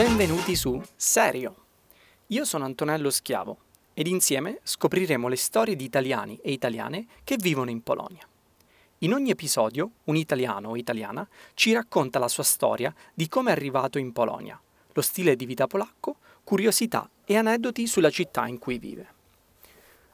Benvenuti 0.00 0.56
su 0.56 0.80
Serio. 0.96 1.56
Io 2.28 2.46
sono 2.46 2.64
Antonello 2.64 3.10
Schiavo 3.10 3.58
ed 3.92 4.06
insieme 4.06 4.60
scopriremo 4.62 5.28
le 5.28 5.36
storie 5.36 5.76
di 5.76 5.84
italiani 5.84 6.38
e 6.42 6.52
italiane 6.52 7.06
che 7.22 7.36
vivono 7.36 7.68
in 7.68 7.82
Polonia. 7.82 8.26
In 9.00 9.12
ogni 9.12 9.28
episodio 9.28 9.90
un 10.04 10.16
italiano 10.16 10.70
o 10.70 10.76
italiana 10.76 11.28
ci 11.52 11.74
racconta 11.74 12.18
la 12.18 12.28
sua 12.28 12.44
storia 12.44 12.94
di 13.12 13.28
come 13.28 13.50
è 13.50 13.52
arrivato 13.52 13.98
in 13.98 14.12
Polonia, 14.12 14.58
lo 14.90 15.02
stile 15.02 15.36
di 15.36 15.44
vita 15.44 15.66
polacco, 15.66 16.16
curiosità 16.44 17.06
e 17.26 17.36
aneddoti 17.36 17.86
sulla 17.86 18.08
città 18.08 18.46
in 18.46 18.58
cui 18.58 18.78
vive. 18.78 19.06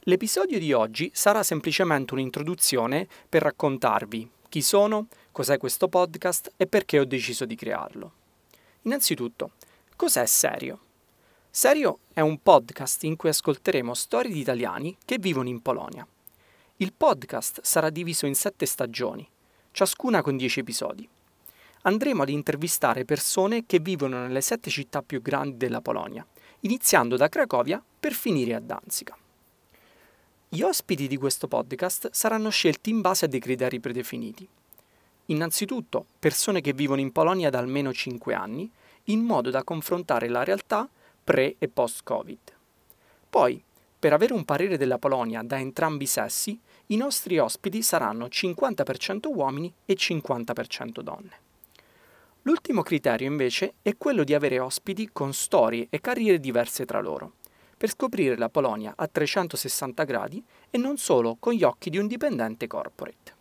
L'episodio 0.00 0.58
di 0.58 0.74
oggi 0.74 1.10
sarà 1.14 1.42
semplicemente 1.42 2.12
un'introduzione 2.12 3.08
per 3.26 3.40
raccontarvi 3.40 4.30
chi 4.50 4.60
sono, 4.60 5.06
cos'è 5.32 5.56
questo 5.56 5.88
podcast 5.88 6.52
e 6.58 6.66
perché 6.66 6.98
ho 6.98 7.06
deciso 7.06 7.46
di 7.46 7.54
crearlo. 7.54 8.12
Innanzitutto, 8.82 9.52
cos'è 10.00 10.24
Serio? 10.24 10.78
Serio 11.50 11.98
è 12.14 12.20
un 12.20 12.40
podcast 12.42 13.04
in 13.04 13.16
cui 13.16 13.28
ascolteremo 13.28 13.92
storie 13.92 14.32
di 14.32 14.40
italiani 14.40 14.96
che 15.04 15.18
vivono 15.18 15.50
in 15.50 15.60
Polonia. 15.60 16.06
Il 16.76 16.94
podcast 16.94 17.60
sarà 17.60 17.90
diviso 17.90 18.24
in 18.24 18.34
sette 18.34 18.64
stagioni, 18.64 19.28
ciascuna 19.72 20.22
con 20.22 20.38
dieci 20.38 20.60
episodi. 20.60 21.06
Andremo 21.82 22.22
ad 22.22 22.30
intervistare 22.30 23.04
persone 23.04 23.66
che 23.66 23.78
vivono 23.78 24.22
nelle 24.22 24.40
sette 24.40 24.70
città 24.70 25.02
più 25.02 25.20
grandi 25.20 25.58
della 25.58 25.82
Polonia, 25.82 26.26
iniziando 26.60 27.18
da 27.18 27.28
Cracovia 27.28 27.84
per 28.00 28.14
finire 28.14 28.54
a 28.54 28.60
Danzica. 28.60 29.14
Gli 30.48 30.62
ospiti 30.62 31.08
di 31.08 31.18
questo 31.18 31.46
podcast 31.46 32.08
saranno 32.12 32.48
scelti 32.48 32.88
in 32.88 33.02
base 33.02 33.26
a 33.26 33.28
dei 33.28 33.38
criteri 33.38 33.80
predefiniti. 33.80 34.48
Innanzitutto, 35.26 36.06
persone 36.18 36.62
che 36.62 36.72
vivono 36.72 37.02
in 37.02 37.12
Polonia 37.12 37.50
da 37.50 37.58
almeno 37.58 37.92
5 37.92 38.32
anni, 38.32 38.70
in 39.04 39.20
modo 39.20 39.50
da 39.50 39.64
confrontare 39.64 40.28
la 40.28 40.44
realtà 40.44 40.88
pre 41.22 41.56
e 41.58 41.68
post-Covid. 41.68 42.38
Poi, 43.28 43.62
per 43.98 44.12
avere 44.12 44.32
un 44.32 44.44
parere 44.44 44.76
della 44.76 44.98
Polonia 44.98 45.42
da 45.42 45.58
entrambi 45.58 46.04
i 46.04 46.06
sessi, 46.06 46.58
i 46.86 46.96
nostri 46.96 47.38
ospiti 47.38 47.82
saranno 47.82 48.26
50% 48.26 49.32
uomini 49.32 49.72
e 49.84 49.94
50% 49.94 51.00
donne. 51.00 51.48
L'ultimo 52.42 52.82
criterio 52.82 53.28
invece 53.28 53.74
è 53.82 53.96
quello 53.98 54.24
di 54.24 54.34
avere 54.34 54.58
ospiti 54.58 55.10
con 55.12 55.34
storie 55.34 55.86
e 55.90 56.00
carriere 56.00 56.40
diverse 56.40 56.86
tra 56.86 57.00
loro, 57.00 57.34
per 57.76 57.90
scoprire 57.90 58.36
la 58.36 58.48
Polonia 58.48 58.94
a 58.96 59.06
360 59.06 60.04
gradi 60.04 60.42
e 60.70 60.78
non 60.78 60.96
solo 60.96 61.36
con 61.38 61.52
gli 61.52 61.62
occhi 61.62 61.90
di 61.90 61.98
un 61.98 62.06
dipendente 62.06 62.66
corporate. 62.66 63.39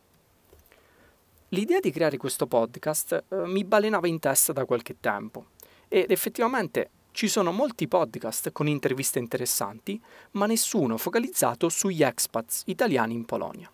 L'idea 1.50 1.80
di 1.80 1.90
creare 1.90 2.18
questo 2.18 2.46
podcast 2.46 3.24
eh, 3.28 3.36
mi 3.48 3.64
balenava 3.64 4.08
in 4.08 4.20
testa 4.20 4.54
da 4.54 4.66
qualche 4.66 4.98
tempo 5.00 5.48
ed 5.88 6.12
effettivamente 6.12 6.92
ci 7.12 7.28
sono 7.28 7.52
molti 7.52 7.88
podcast 7.88 8.52
con 8.52 8.68
interviste 8.68 9.18
interessanti, 9.18 10.00
ma 10.32 10.46
nessuno 10.46 10.98
focalizzato 10.98 11.68
sugli 11.70 12.04
expats 12.04 12.62
italiani 12.68 13.16
in 13.16 13.26
Polonia. 13.26 13.70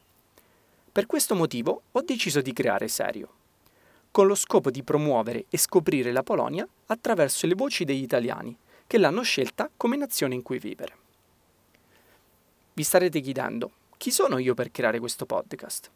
Per 0.89 1.05
questo 1.05 1.35
motivo 1.35 1.81
ho 1.91 2.01
deciso 2.01 2.39
di 2.39 2.53
creare 2.53 2.87
Serio, 2.87 3.29
con 4.09 4.25
lo 4.25 4.35
scopo 4.35 4.71
di 4.71 4.81
promuovere 4.81 5.45
e 5.49 5.57
scoprire 5.57 6.13
la 6.13 6.23
Polonia 6.23 6.65
attraverso 6.85 7.45
le 7.45 7.55
voci 7.55 7.83
degli 7.83 8.03
italiani 8.03 8.57
che 8.87 8.97
l'hanno 8.97 9.21
scelta 9.23 9.69
come 9.75 9.97
nazione 9.97 10.33
in 10.33 10.43
cui 10.43 10.59
vivere. 10.59 10.95
Vi 12.71 12.83
starete 12.83 13.19
chiedendo, 13.19 13.71
chi 13.97 14.11
sono 14.11 14.37
io 14.37 14.53
per 14.53 14.71
creare 14.71 14.99
questo 14.99 15.25
podcast? 15.25 15.91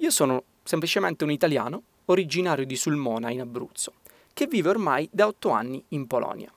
Io 0.00 0.10
sono 0.10 0.44
semplicemente 0.68 1.24
un 1.24 1.30
italiano 1.30 1.82
originario 2.04 2.66
di 2.66 2.76
Sulmona 2.76 3.30
in 3.30 3.40
Abruzzo, 3.40 3.94
che 4.34 4.46
vive 4.46 4.68
ormai 4.68 5.08
da 5.10 5.26
otto 5.26 5.48
anni 5.48 5.82
in 5.88 6.06
Polonia. 6.06 6.52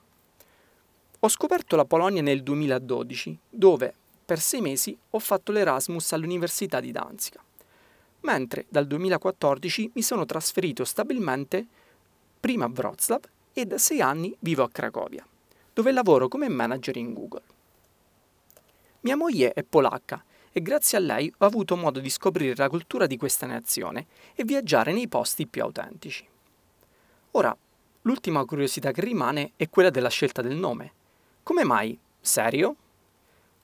Ho 1.20 1.28
scoperto 1.30 1.76
la 1.76 1.86
Polonia 1.86 2.20
nel 2.20 2.42
2012, 2.42 3.38
dove 3.48 3.94
per 4.22 4.38
sei 4.38 4.60
mesi 4.60 4.94
ho 5.08 5.18
fatto 5.18 5.50
l'Erasmus 5.50 6.12
all'Università 6.12 6.78
di 6.78 6.92
Danzica, 6.92 7.42
mentre 8.20 8.66
dal 8.68 8.86
2014 8.86 9.92
mi 9.94 10.02
sono 10.02 10.26
trasferito 10.26 10.84
stabilmente 10.84 11.66
prima 12.38 12.66
a 12.66 12.70
Wroclaw 12.70 13.18
e 13.54 13.64
da 13.64 13.78
sei 13.78 14.02
anni 14.02 14.36
vivo 14.40 14.62
a 14.62 14.68
Cracovia, 14.70 15.26
dove 15.72 15.90
lavoro 15.90 16.28
come 16.28 16.50
manager 16.50 16.98
in 16.98 17.14
Google. 17.14 17.42
Mia 19.00 19.16
moglie 19.16 19.54
è 19.54 19.62
polacca 19.62 20.22
e 20.52 20.60
grazie 20.60 20.98
a 20.98 21.00
lei 21.00 21.32
ho 21.38 21.46
avuto 21.46 21.76
modo 21.76 21.98
di 21.98 22.10
scoprire 22.10 22.54
la 22.56 22.68
cultura 22.68 23.06
di 23.06 23.16
questa 23.16 23.46
nazione 23.46 24.06
e 24.34 24.44
viaggiare 24.44 24.92
nei 24.92 25.08
posti 25.08 25.46
più 25.46 25.62
autentici. 25.62 26.26
Ora, 27.32 27.56
l'ultima 28.02 28.44
curiosità 28.44 28.92
che 28.92 29.00
rimane 29.00 29.52
è 29.56 29.70
quella 29.70 29.88
della 29.90 30.10
scelta 30.10 30.42
del 30.42 30.56
nome. 30.56 30.92
Come 31.42 31.64
mai? 31.64 31.98
Serio? 32.20 32.76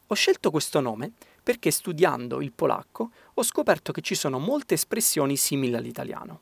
Ho 0.07 0.15
scelto 0.15 0.51
questo 0.51 0.81
nome 0.81 1.13
perché 1.43 1.71
studiando 1.71 2.41
il 2.41 2.53
polacco 2.53 3.11
ho 3.35 3.43
scoperto 3.43 3.93
che 3.93 4.01
ci 4.01 4.15
sono 4.15 4.39
molte 4.39 4.75
espressioni 4.75 5.37
simili 5.37 5.75
all'italiano. 5.75 6.41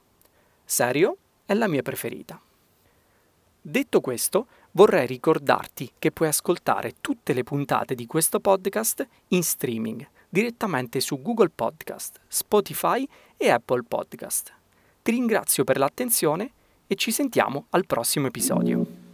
Serio 0.65 1.17
è 1.45 1.55
la 1.55 1.67
mia 1.67 1.83
preferita. 1.83 2.41
Detto 3.61 4.01
questo, 4.01 4.47
vorrei 4.73 5.07
ricordarti 5.07 5.93
che 5.99 6.13
puoi 6.13 6.29
ascoltare 6.29 6.95
tutte 7.01 7.33
le 7.33 7.43
puntate 7.43 7.97
di 7.97 8.07
questo 8.07 8.39
podcast 8.39 9.07
in 9.29 9.43
streaming 9.43 10.09
direttamente 10.37 11.01
su 11.01 11.23
Google 11.23 11.49
Podcast, 11.49 12.21
Spotify 12.29 13.09
e 13.39 13.49
Apple 13.49 13.85
Podcast. 13.85 14.53
Ti 15.01 15.11
ringrazio 15.11 15.65
per 15.65 15.79
l'attenzione 15.79 16.53
e 16.87 16.95
ci 16.95 17.11
sentiamo 17.11 17.69
al 17.71 17.87
prossimo 17.87 18.27
episodio. 18.27 19.06